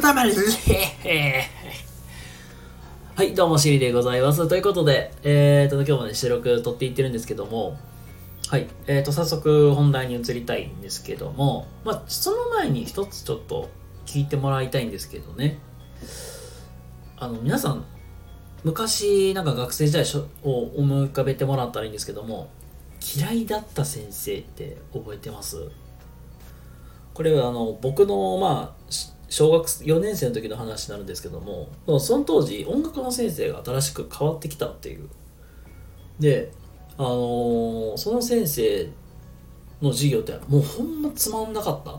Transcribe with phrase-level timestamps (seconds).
[0.02, 0.24] は
[3.22, 4.48] い、どうも、シリでございます。
[4.48, 7.76] ということで、えーと、今日もね、収録撮っていってるんですけども、
[8.48, 13.68] はい、えーと、早速本題に移りたいんですけども、まあ、その前に一つちょっと
[14.06, 15.58] 聞いてもらいたいんですけどね、
[17.18, 17.84] あの、皆さん、
[18.64, 20.06] 昔、なんか学生時代
[20.42, 22.48] を思い浮かべてもらったらいいんですけども、
[23.18, 25.58] 嫌いだった先生って覚えてます？
[27.12, 28.80] これはあの僕のまあ
[29.30, 35.08] 小学4年生の時の話になるんですけどもその当時音楽の先生が新しく変わってきたっていう。
[36.18, 36.52] で
[36.98, 38.90] あのー、その先生
[39.80, 41.98] の授業ってもうほんまつまんなかった。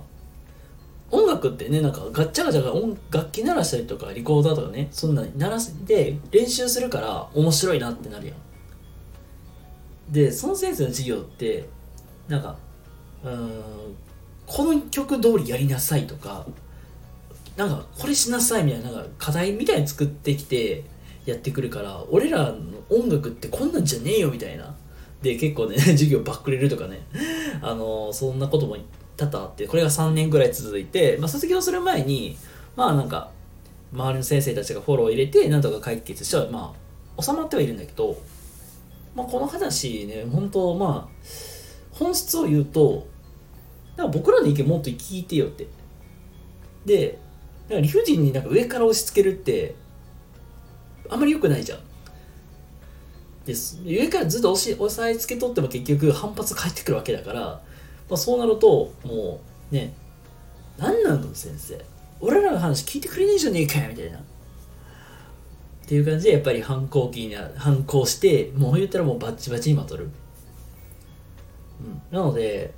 [1.10, 8.36] 音楽ってねなんかガッチャガチャが音楽器鳴らしたりとかリコーダーとかねそんなに鳴らして練習するから面白いなってなるやん。
[10.12, 11.68] でその先生の授業って
[12.28, 12.58] なんか
[13.24, 13.64] うん
[14.46, 16.46] この曲通りやりなさいとか
[17.58, 20.84] なんかこれしなさいみたいななんか課題みたいに作ってきて
[21.26, 22.58] やってくるから俺らの
[22.90, 24.76] 音楽ってこんなんじゃねえよみたいな。
[25.22, 27.06] で結構ね 授業バックれるとかね。
[27.62, 28.78] あのそんなことも
[29.18, 32.38] 多々あってこれが3年ぐらい続いて、まあ、卒業する前に
[32.76, 33.30] まあなんか
[33.94, 36.74] 周りの先生たちがフォロー入れてなんとか解決してはま
[37.18, 38.18] あ収まってはいるんだけど
[39.16, 41.26] まあ、この話ね本当まあ
[41.92, 43.08] 本質を言うと
[43.98, 45.68] だから僕らの意見もっと聞いてよって。
[46.86, 47.20] で
[47.72, 49.76] だか理不尽になんか上から押し付けるって
[51.10, 51.80] あんまり良くないじゃん。
[53.46, 53.82] です。
[53.86, 57.62] 上からずっと押し押さえつけとっても結局反発返ってくるわけだから、ま
[58.12, 59.42] あ、そうなるとも
[59.72, 59.94] うね
[60.78, 61.84] 何なの先生。
[62.20, 64.20] 俺らの話聞いてくれねえじゃねえかよみたいな。
[64.20, 64.22] っ
[65.88, 70.10] ていう感じでやっぱり反抗期に反抗してもう言ったらもうバッチバチにまとる、
[71.82, 72.74] うん、なので、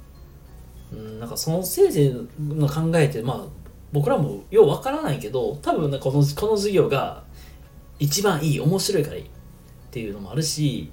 [0.92, 3.63] うん、なんかその先生の考えてまあ
[3.94, 7.24] 僕らもようわからないけど多分このこの授業が
[8.00, 9.28] 一番いい面白いからいいっ
[9.92, 10.92] ていうのもあるし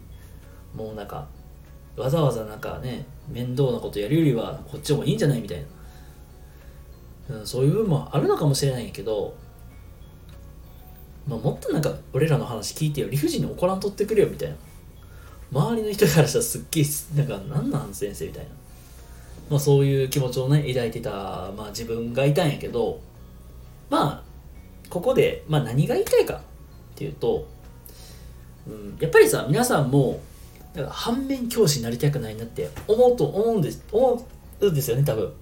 [0.76, 1.26] もうなんか
[1.96, 5.64] わざわざなんかね面倒なことやるよりはこっちもいいんじゃないみたい
[7.28, 9.34] な、うん、そういう部分もあるのかもしれないけど
[11.26, 14.56] まあ、もっとなんか俺らの話聞いてよ理不尽に怒らんとってくれよみたいな。
[15.52, 16.84] 周りの人からしたらすっげえ
[17.16, 18.50] なんか何なん先生みたいな、
[19.50, 21.10] まあ、そういう気持ちをね抱いてた、
[21.56, 23.00] まあ、自分がいたんやけど
[23.90, 24.22] まあ
[24.88, 26.38] ここで、まあ、何が言いたいかっ
[26.94, 27.46] ていうと、
[28.66, 30.20] うん、やっぱりさ皆さんも
[30.74, 34.26] なんか反面教師になりたくないなって思うと思うんです思
[34.60, 35.32] うんですよね多分。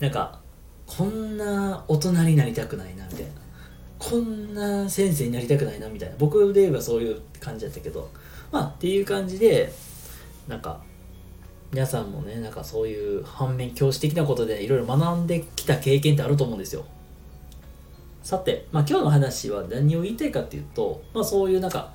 [0.00, 0.40] なんか
[0.86, 3.30] こんな大人になりたくないなみたいな。
[3.98, 6.14] こんな先生になりたくないなみたいな。
[6.18, 8.10] 僕で言えばそういう感じだったけど。
[8.50, 9.72] まあっていう感じで
[10.48, 10.82] なんか
[11.72, 16.84] 皆さんもねなんかそういう反面教師的なことでいろいろ学んできた経験ってあると思うんですよ。
[18.22, 21.92] さて、まあ、今日の話は何を言いたいかっていうと、まあ、そういうなんか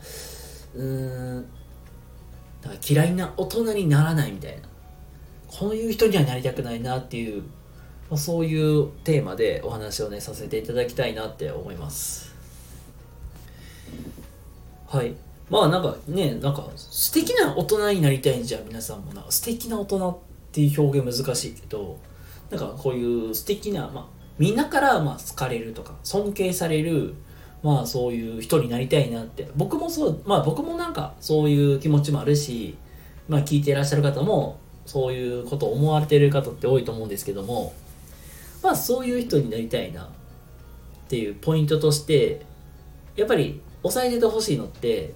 [0.76, 4.68] うーんなんか嫌いな大人にならないみたいな。
[5.48, 7.44] こういう人にはなりたくないなっていう
[8.10, 12.34] まあ、そういうテーマでお話をねさせていただきたいなって思います。
[14.88, 15.16] はい。
[15.50, 19.14] まあなんかねなんか素敵な大人になりたいんじゃ皆さんも。
[19.14, 20.18] なんか素敵な大人っ
[20.52, 21.98] ていう表現難しいけど
[22.50, 24.06] なんかこういう素敵なまあ
[24.38, 27.16] みんなからまあ好かれるとか尊敬される
[27.64, 29.50] まあそういう人になりたいなって。
[29.56, 32.76] 僕もそうまあ僕もなんかそういう気持ちもあるし
[33.30, 37.74] まあ聞いていらっしゃる方もそういうことを思われてる方って多いと思うんですけども
[38.64, 40.08] まあそういう人になりたいなっ
[41.10, 42.42] ていうポイントとして
[43.16, 45.14] やっぱり押さえててほしいのって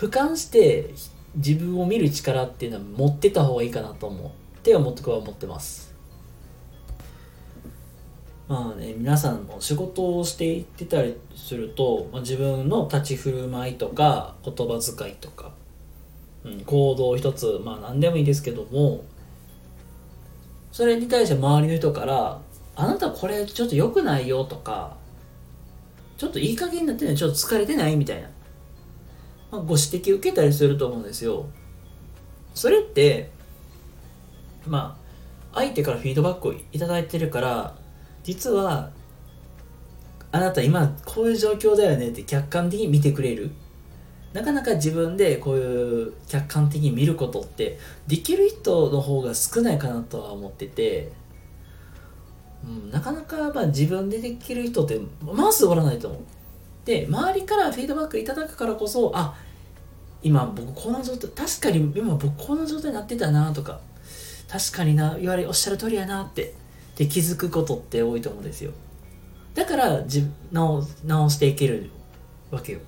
[0.00, 0.94] 俯瞰して
[1.34, 4.30] 自分を見る力っていうのは持ってた方がいいかなと思うっ
[4.62, 5.94] て思っては思ってます
[8.48, 15.52] まあね皆さんも仕事をしていってたりすると、まあ、自分の立ち振る舞いとか言葉遣いとか、
[16.44, 19.04] うん、行動一つまあ何でもいいですけども
[20.72, 22.40] それに対して周りの人から
[22.74, 24.96] 「あなたこれちょっと良くないよ」とか
[26.16, 28.30] 「ちょっといい加減になってないちょっと疲れてない?」みたいな、
[29.50, 31.46] まあ、ご指摘受けたりすると思うんですよ
[32.54, 33.30] それって
[34.66, 34.96] ま
[35.52, 37.74] あ相手からフィードバックを頂いてるから
[38.22, 38.90] 実は
[40.32, 43.50] あなた今こういう状況だよねって客観的に見てくれる
[44.32, 51.10] なかなか自分でこういう客観的に見ることってできる人の方が少ないかなとは思ってて、
[52.64, 56.20] うん、なかなかまあ自分でできる人ってまずおらないと思う。
[56.84, 59.36] で周りからフィードバックいただくからこそあ
[60.22, 63.80] 今僕この状態確かに今僕この状態になってたなとか
[64.48, 66.54] 確かにな言われおっしゃる通りやなって
[66.96, 68.72] で気づくことって多いと思うんですよ。
[69.54, 71.90] だから自直直していける
[72.50, 72.80] わけよ。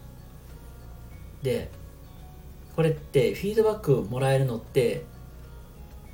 [1.42, 1.70] で
[2.76, 5.04] これってフィードバックをもらえるのって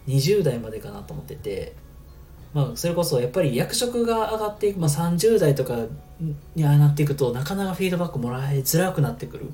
[0.06, 1.74] 20代までかなと思ってて
[2.54, 5.76] まあそれこそやっぱり役職が上がっていく、まあ、30代とか
[6.54, 9.44] にああなっていくとなかなかフィードバックもらいづらくなってくる。
[9.44, 9.50] っ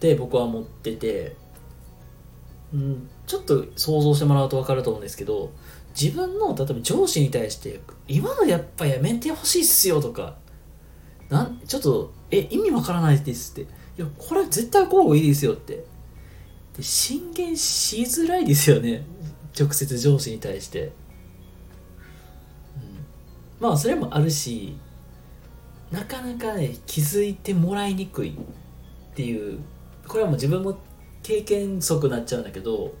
[0.00, 1.36] て僕は思ってて、
[2.74, 5.52] うん、ちょっと想像してもらうと分かると思うんですけど
[5.94, 10.34] 自分の例えば上司に対して今のやっぱやめてほしいっすよとか
[11.28, 13.70] なんちょっとえ意味わからないですって。
[13.98, 15.84] いやこれ絶対こうがいいですよって。
[16.76, 19.04] で進言しづらいですよね。
[19.58, 20.92] 直接上司に対して、
[23.62, 24.76] まあそれもあるし
[25.92, 29.60] なかなかね気づいてもらいにくいっていう
[30.08, 30.76] これはもう自分も
[31.22, 32.92] 経験則になっちゃうんだけど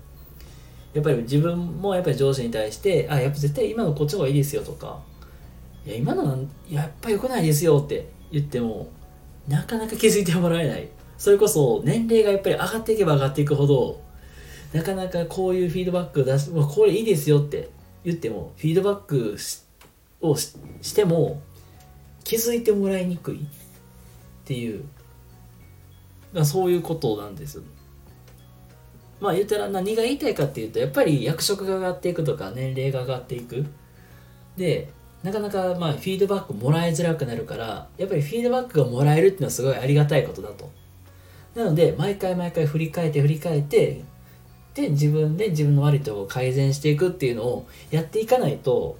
[0.94, 5.02] やっぱり自分もやっぱり上司に対してあやっぱ絶対今のこっちの方がいいですよとか
[5.84, 8.88] いや今のやっぱ良くないですよって言っても
[9.48, 10.88] なかなか気づいてもらえない。
[11.18, 14.02] それこそ年齢がやっぱり上がっていけば上がっていくほど
[14.72, 17.70] なかなかこういうフィードバックを出すこれいいですよって
[18.02, 19.36] 言ってもフィードバック
[20.22, 21.42] をしても
[22.24, 23.46] 気づいてもらいにくいっ
[24.44, 24.84] ていう。
[26.44, 27.60] そういうことなんです
[29.20, 33.66] まあ言ったら何が言いたいかっていうとやっぱり役職が上がっていくとか年齢が上がっていく。
[34.56, 34.90] で
[35.22, 40.70] なかなかまあフィードバックもらいづらくなるからやっぱりフィードバックがもらえるっていうのはすごいありがたいことだと。
[41.54, 44.02] なので毎回毎回振り返って振り返って
[44.74, 48.96] で自分で自分の悪いところを改善していくっていうのをやっていかないと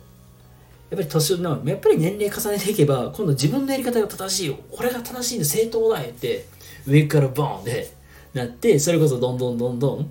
[0.93, 6.45] やっぱり年のやっぱり年齢重ねていけば今度自分のやり方が正しいよこれが正しいんで正当だよって
[6.87, 7.91] 上からボーンで
[8.35, 10.11] なってそれこそどんどんどんどん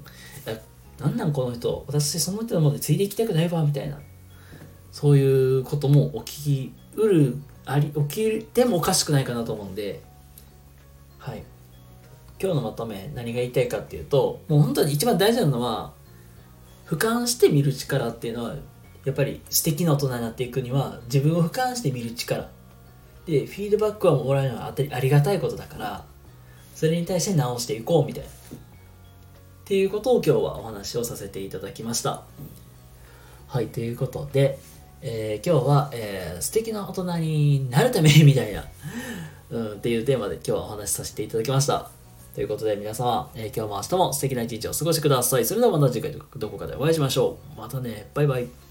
[0.99, 3.99] なんなんこの人私その人のものでついていきたくないわみたいな。
[4.91, 10.01] そういうことも起きうるあり起きてもおかしくないかなと思うんで。
[11.17, 11.43] はい。
[12.41, 15.93] 今日のまとめ何が言いたいかっていうともう本当に一番大事なのは
[16.87, 18.55] 俯瞰して見る力っていうのは
[19.05, 22.49] やっぱり素敵な大人になっていくには自分を俯瞰して見る力
[23.25, 26.05] でフィードバックはもらえるのはありがたいことだから
[26.75, 28.31] それに対して直していこうみたいなっ
[29.65, 32.23] ていうことを今日はお話をさせていただきました
[33.47, 34.59] はいということで、
[35.01, 38.63] えー、今日は、えー、素敵な大人になるためにみたいな、
[39.51, 41.89] うん、っていうテーマで今日はお話しさせていただきました
[42.33, 45.45] ということで皆様、えー、今日も明日も素敵な一日をお過ごしください。
[45.45, 47.59] それではまた次回どこかでお会いしましょう。
[47.59, 48.09] またね。
[48.13, 48.70] バイバイ。